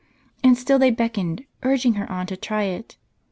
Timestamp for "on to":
2.11-2.35